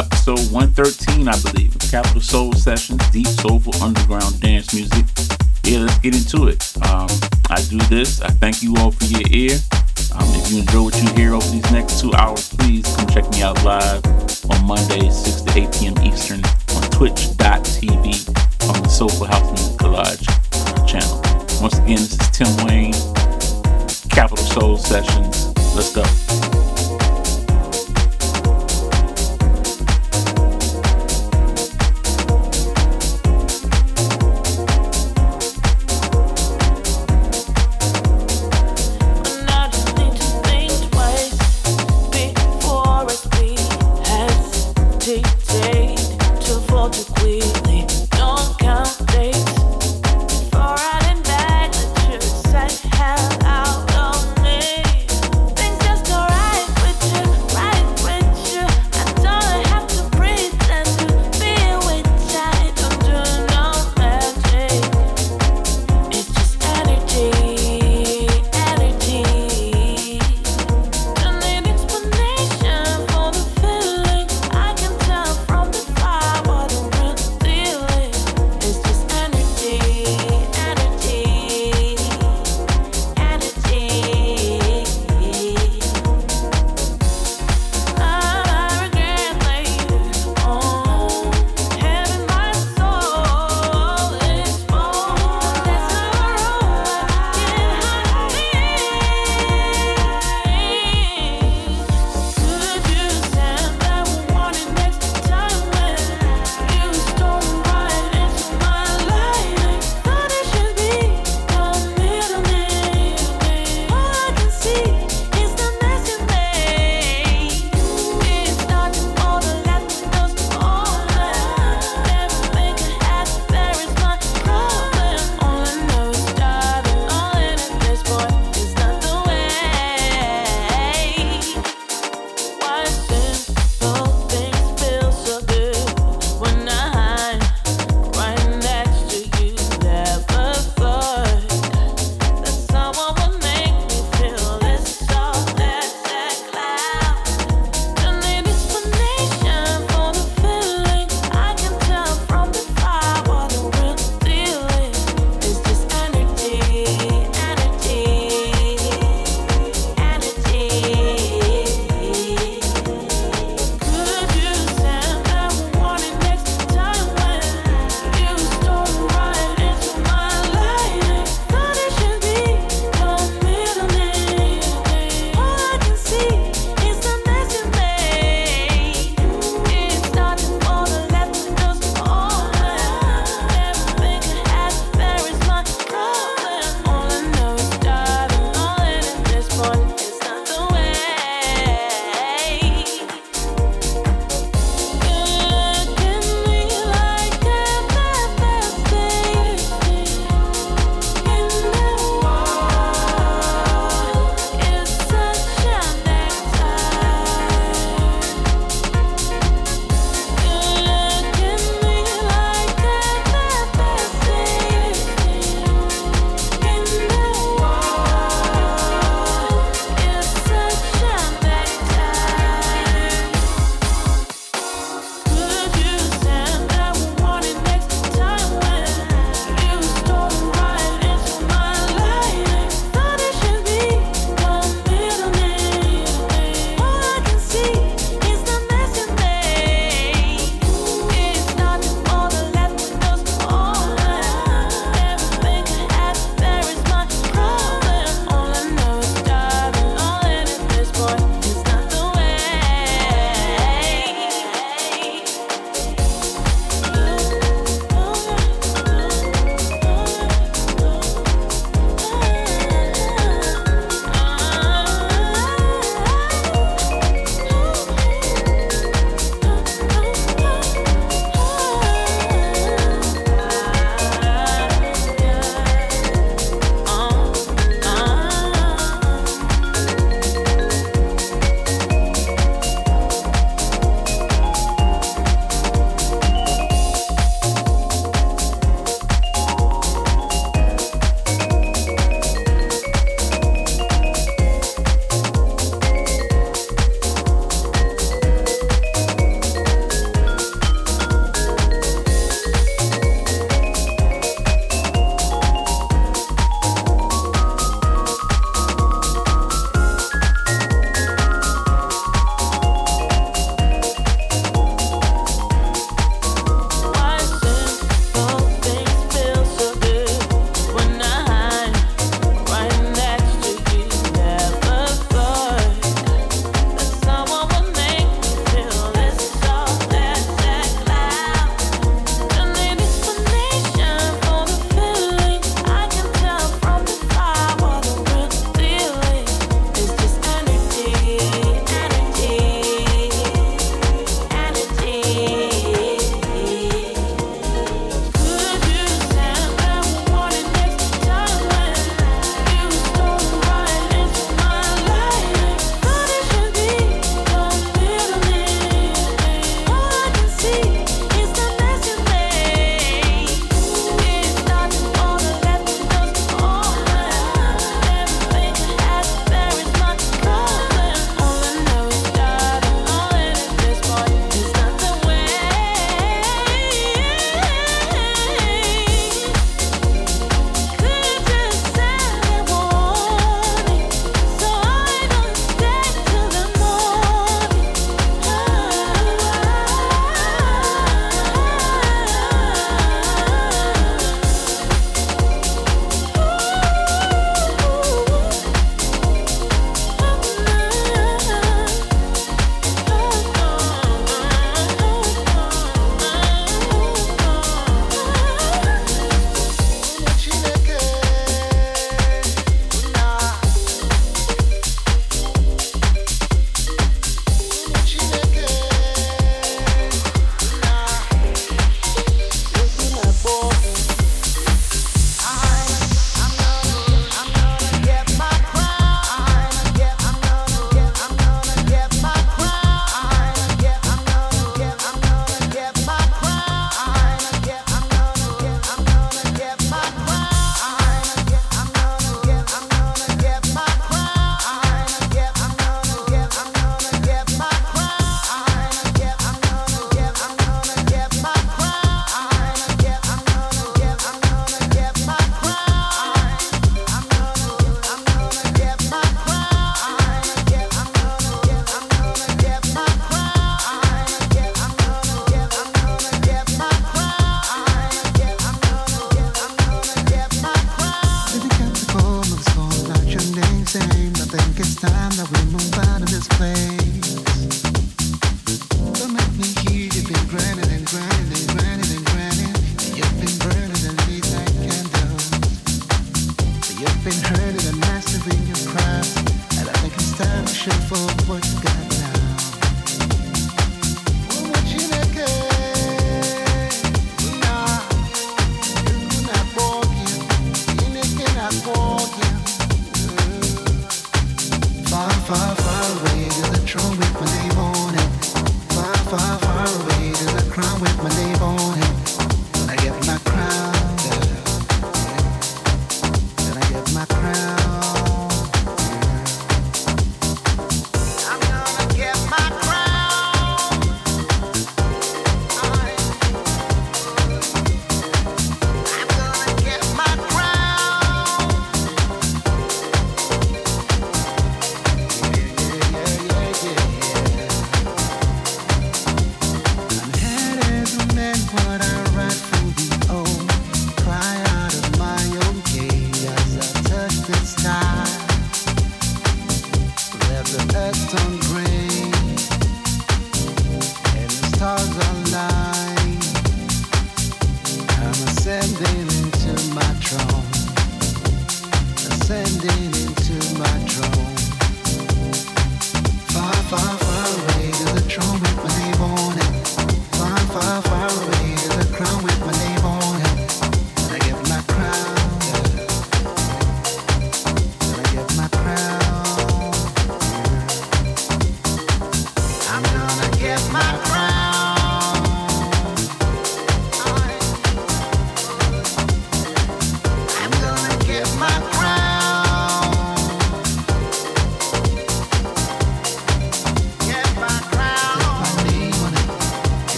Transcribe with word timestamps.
episode 0.00 0.40
113, 0.50 1.28
I 1.28 1.38
believe, 1.40 1.76
Capital 1.90 2.20
Soul 2.20 2.52
Sessions, 2.54 3.06
deep 3.10 3.26
soulful 3.26 3.74
underground 3.82 4.40
dance 4.40 4.72
music. 4.72 5.04
Yeah, 5.64 5.80
let's 5.80 5.98
get 5.98 6.14
into 6.14 6.48
it. 6.48 6.60
Um, 6.88 7.08
I 7.50 7.60
do 7.68 7.78
this. 7.88 8.22
I 8.22 8.28
thank 8.28 8.62
you 8.62 8.74
all 8.78 8.92
for 8.92 9.04
your 9.04 9.22
ear. 9.30 9.58
Um, 10.14 10.26
if 10.40 10.50
you 10.50 10.60
enjoy 10.60 10.84
what 10.84 11.02
you 11.02 11.08
hear 11.14 11.34
over 11.34 11.46
these 11.50 11.70
next 11.70 12.00
two 12.00 12.14
hours, 12.14 12.48
please 12.48 12.84
come 12.96 13.08
check 13.08 13.28
me 13.30 13.42
out 13.42 13.62
live 13.62 14.02
on 14.50 14.64
Mondays, 14.64 15.16
6 15.16 15.42
to 15.42 15.58
8 15.58 15.72
p.m. 15.72 15.98
Eastern 16.02 16.42
on 16.74 16.82
twitch.tv 16.90 18.68
on 18.68 18.82
the 18.82 18.88
Soulful 18.88 19.26
House 19.26 19.46
Music 19.52 19.76
Collage 19.76 20.86
channel. 20.88 21.20
Once 21.60 21.74
again, 21.74 21.96
this 21.96 22.12
is 22.12 22.30
Tim 22.30 22.66
Wayne, 22.66 22.94
Capital 24.08 24.44
Soul 24.44 24.78
Sessions. 24.78 25.54
Let's 25.76 25.94
go. 25.94 26.59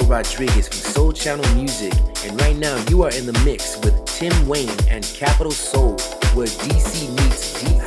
Rodriguez 0.00 0.68
from 0.68 0.78
Soul 0.78 1.12
Channel 1.12 1.44
Music, 1.54 1.92
and 2.24 2.40
right 2.40 2.56
now 2.56 2.76
you 2.88 3.02
are 3.02 3.10
in 3.10 3.26
the 3.26 3.32
mix 3.44 3.76
with 3.84 4.04
Tim 4.06 4.46
Wayne 4.46 4.68
and 4.88 5.04
Capital 5.04 5.52
Soul, 5.52 5.92
where 6.34 6.46
DC 6.46 7.08
meets 7.10 7.62
Deep 7.62 7.80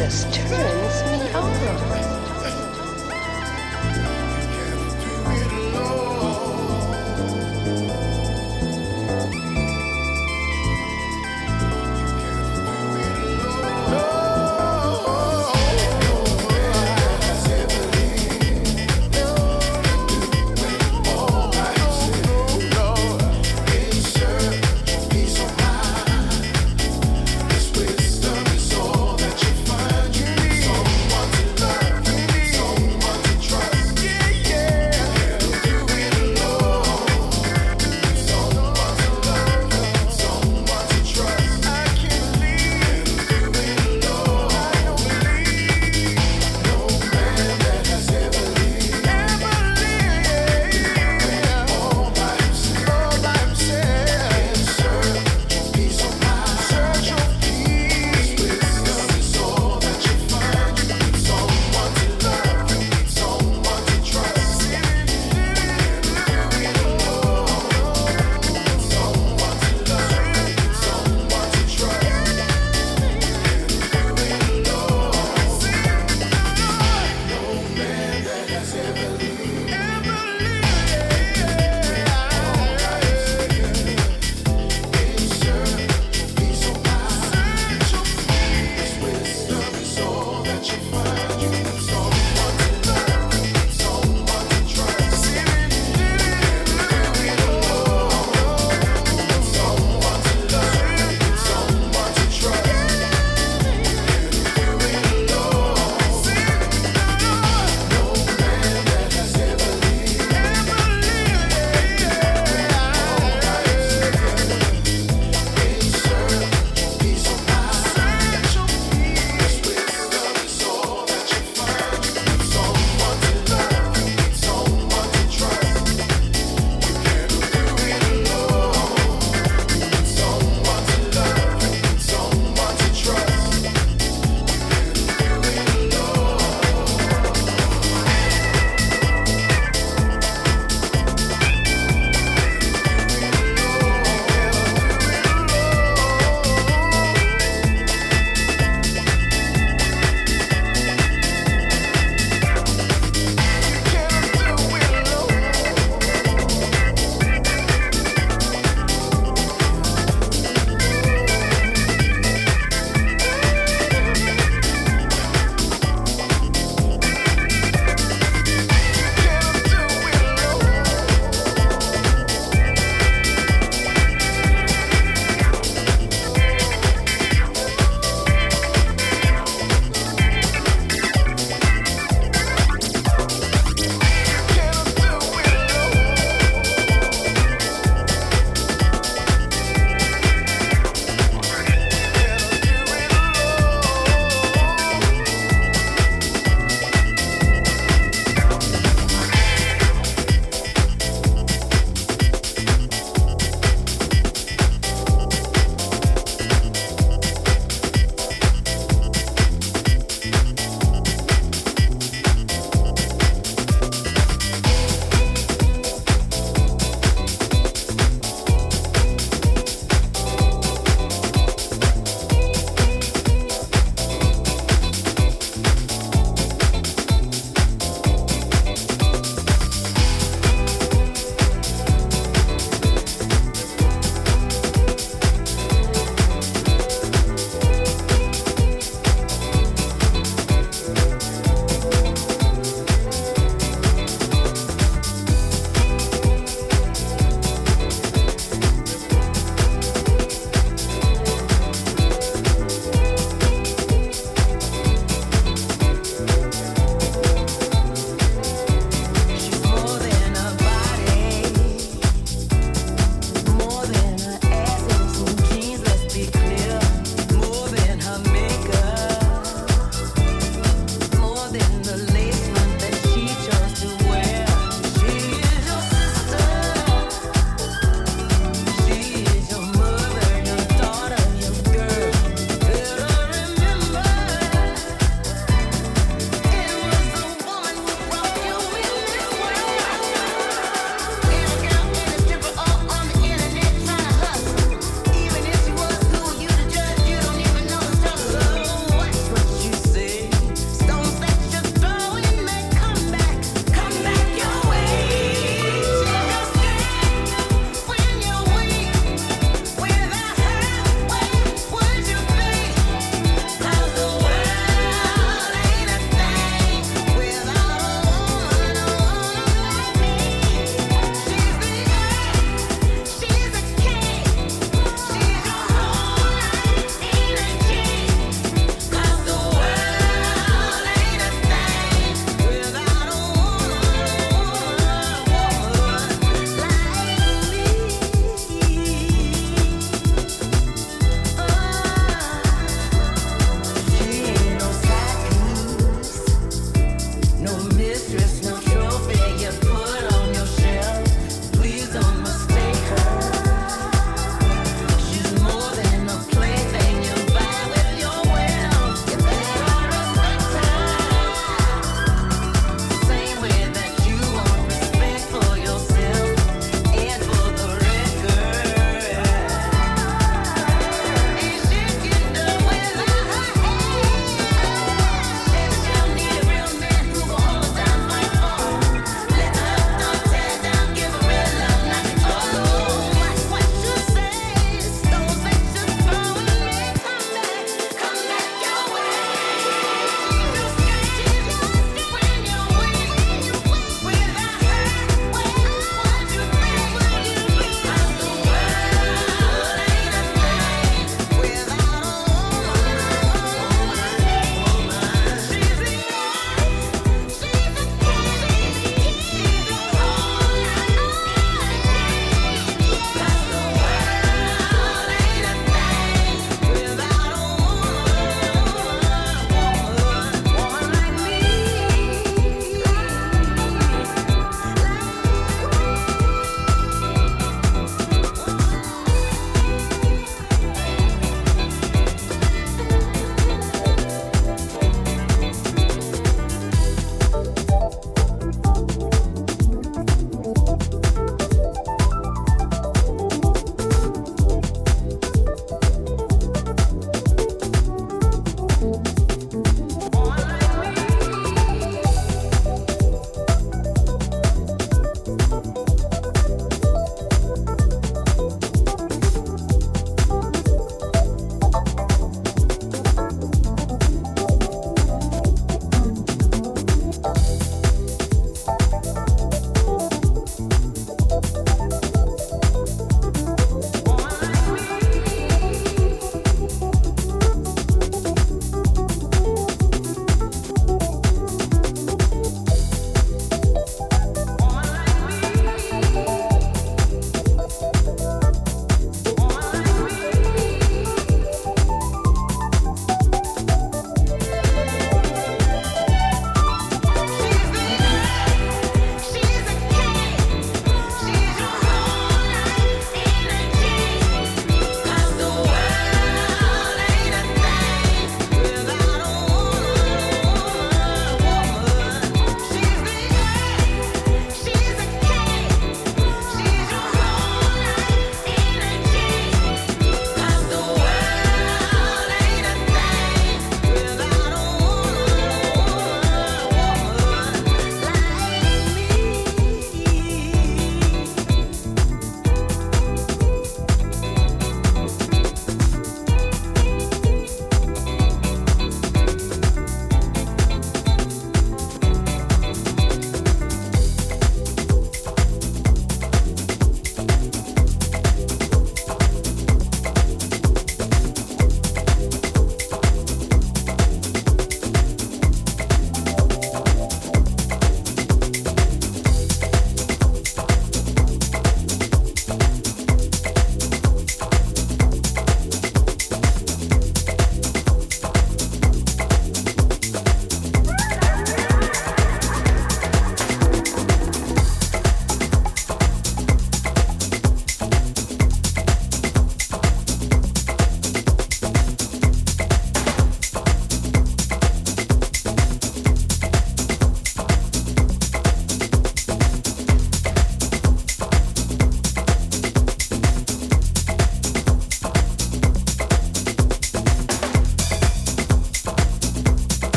just 0.00 0.32
turns 0.32 0.89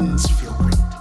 friends 0.00 0.30
feel 0.40 0.54
great. 0.54 0.92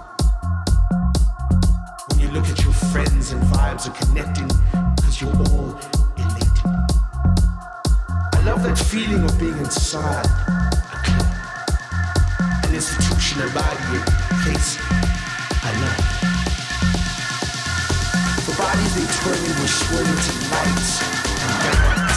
When 2.09 2.19
you 2.19 2.27
look 2.31 2.49
at 2.49 2.61
your 2.65 2.73
friends 2.91 3.31
and 3.31 3.41
vibes 3.43 3.87
are 3.87 3.95
connecting 3.95 4.49
because 4.97 5.21
you're 5.21 5.31
all 5.31 5.71
elated. 6.17 6.65
I 8.35 8.41
love 8.43 8.61
that 8.63 8.77
feeling 8.77 9.23
of 9.23 9.39
being 9.39 9.57
inside 9.57 10.25
a 10.25 10.99
club, 11.07 11.27
an 12.65 12.75
institution, 12.75 13.41
a 13.41 13.47
body, 13.55 13.95
a 13.95 14.03
place 14.43 14.77
I 15.63 15.71
love. 15.79 16.03
the 18.47 18.55
bodies 18.57 18.93
they 18.95 19.07
twirling 19.15 19.55
were 19.61 19.73
swirling 19.79 20.19
to 20.27 20.33
lights 20.51 20.91
and 21.39 21.51
dark. 21.63 22.08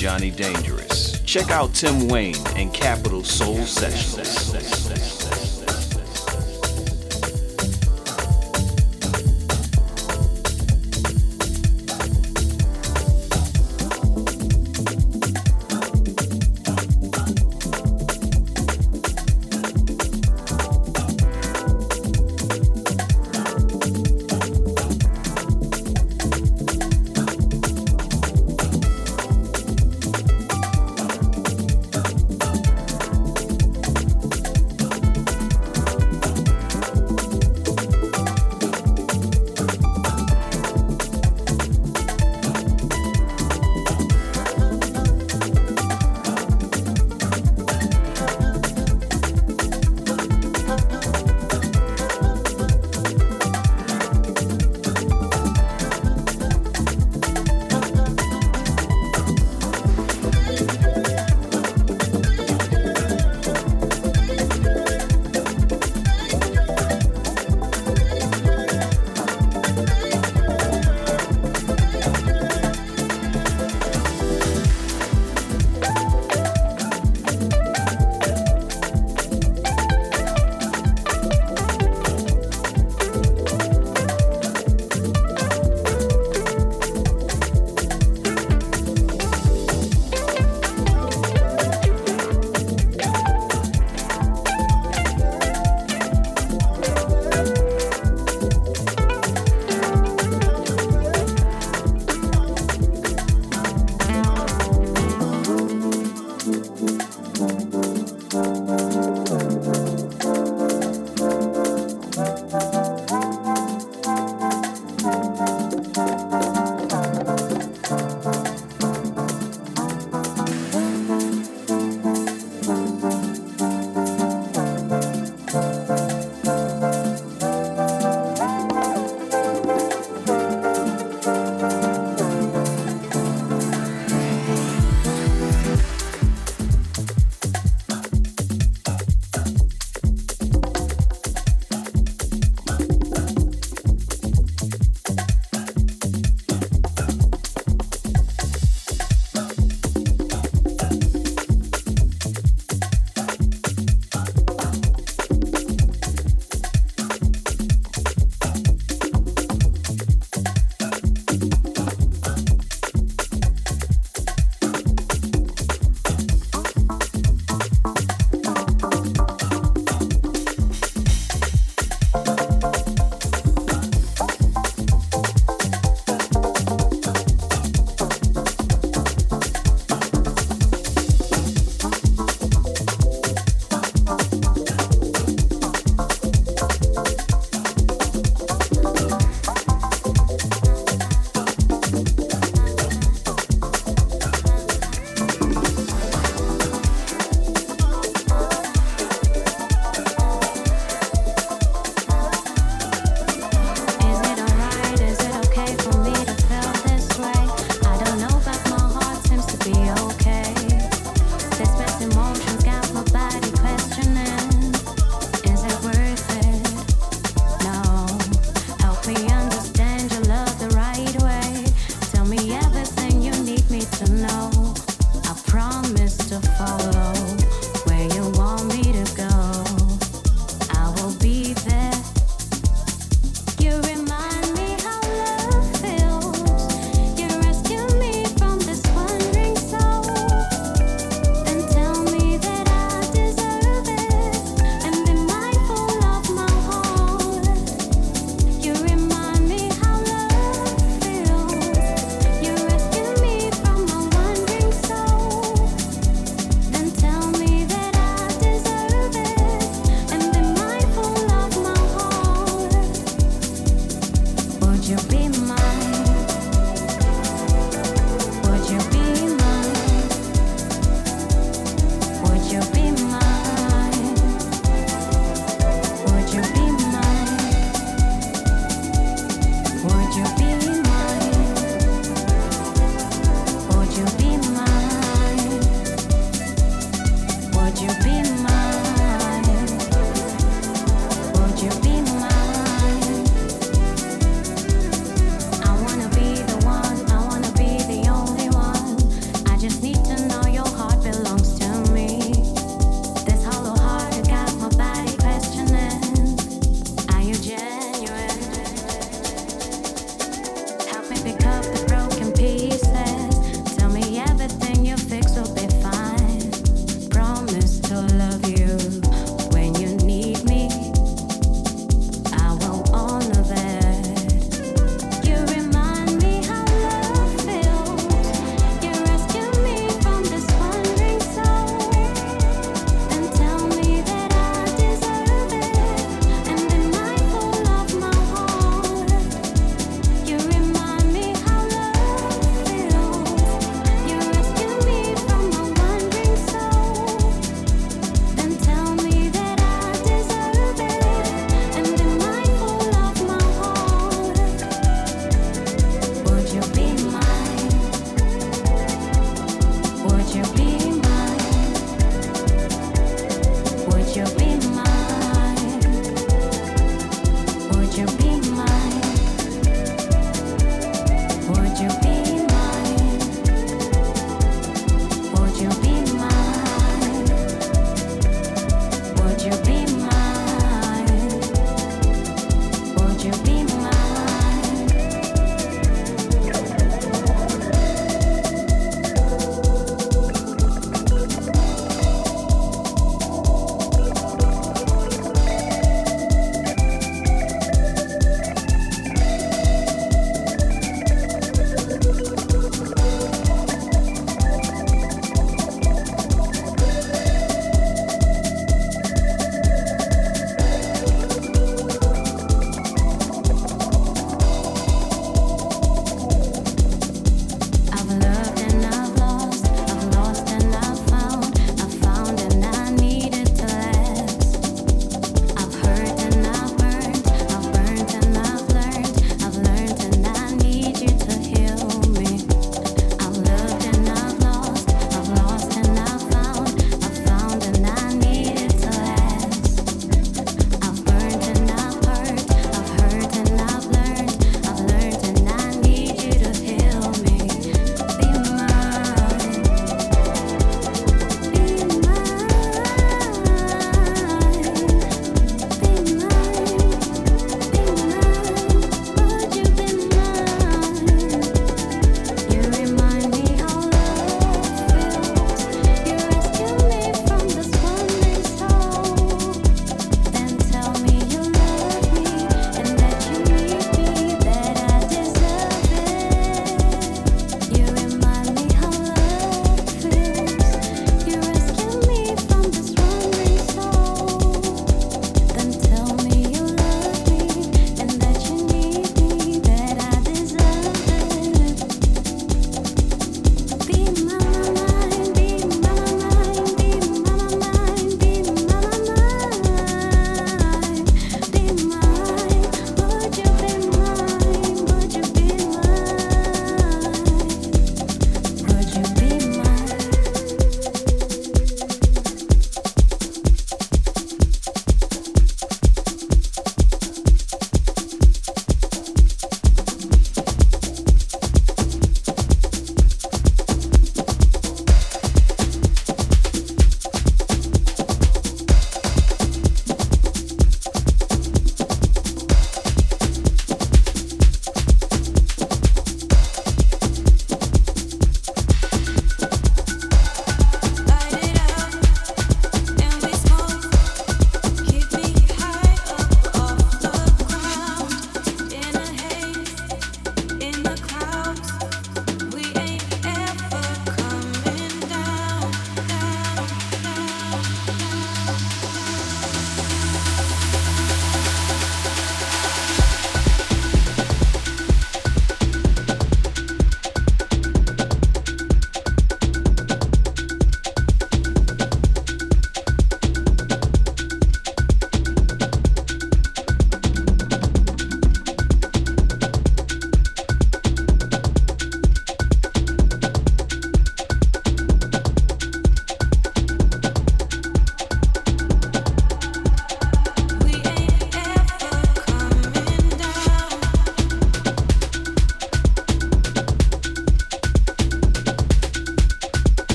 Johnny 0.00 0.30
Dangerous. 0.30 1.20
Check 1.26 1.50
out 1.50 1.74
Tim 1.74 2.08
Wayne 2.08 2.34
and 2.56 2.72
Capital 2.72 3.22
Soul 3.22 3.66
Sessions. 3.66 4.49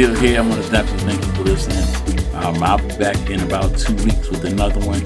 Still 0.00 0.14
here, 0.14 0.38
I 0.38 0.40
want 0.40 0.64
to 0.64 0.70
definitely 0.70 1.12
thank 1.12 1.26
you 1.26 1.32
for 1.32 1.42
listening. 1.42 2.34
Um, 2.34 2.62
I'll 2.62 2.78
be 2.78 2.96
back 2.96 3.18
in 3.28 3.38
about 3.40 3.76
two 3.76 3.94
weeks 3.96 4.30
with 4.30 4.46
another 4.46 4.80
one. 4.80 5.02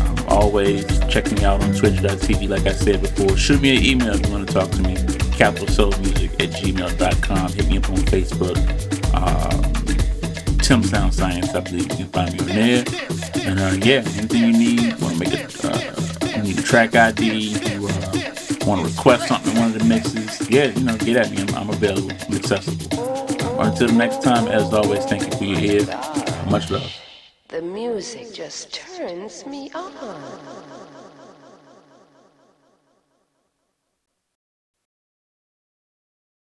Um, 0.00 0.24
always 0.28 0.86
check 1.10 1.30
me 1.30 1.44
out 1.44 1.62
on 1.62 1.74
twitch.tv, 1.74 2.48
like 2.48 2.66
I 2.66 2.72
said 2.72 3.02
before. 3.02 3.36
Shoot 3.36 3.60
me 3.60 3.76
an 3.76 3.84
email 3.84 4.14
if 4.14 4.24
you 4.24 4.32
want 4.32 4.48
to 4.48 4.54
talk 4.54 4.70
to 4.70 4.80
me. 4.80 4.94
CapitalSoulMusic 5.36 6.32
at 6.40 6.54
gmail.com. 6.56 7.52
Hit 7.52 7.68
me 7.68 7.76
up 7.76 7.90
on 7.90 7.96
Facebook. 7.96 8.56
Um, 9.12 10.56
Tim 10.56 10.84
Sound 10.84 11.12
Science, 11.12 11.54
I 11.54 11.60
believe 11.60 11.90
you 11.90 11.96
can 11.96 12.06
find 12.06 12.32
me 12.32 12.38
on 12.38 12.46
there. 12.46 12.84
And 13.44 13.60
uh, 13.60 13.76
yeah, 13.84 14.02
anything 14.16 14.40
you 14.40 14.52
need, 14.52 14.98
want 15.02 15.18
to 15.18 15.20
make 15.20 15.34
a, 15.34 15.68
uh, 15.68 16.36
you 16.36 16.42
need 16.44 16.58
a 16.58 16.62
track 16.62 16.94
ID, 16.94 17.24
you 17.26 17.86
uh, 17.86 18.66
want 18.66 18.80
to 18.80 18.88
request 18.88 19.28
something 19.28 19.52
in 19.52 19.58
one 19.58 19.74
of 19.74 19.78
the 19.78 19.84
mixes, 19.84 20.48
yeah, 20.48 20.68
you 20.68 20.82
know, 20.82 20.96
get 20.96 21.18
at 21.18 21.30
me. 21.30 21.42
I'm, 21.42 21.54
I'm 21.54 21.68
available. 21.68 22.10
I'm 22.26 22.36
accessible. 22.36 22.79
Until 23.60 23.92
next 23.92 24.22
time, 24.22 24.48
as 24.48 24.72
always, 24.72 25.04
thank 25.04 25.24
you 25.26 25.32
for 25.38 25.44
your 25.44 25.60
ear. 25.60 25.86
Much 26.50 26.70
love. 26.70 26.99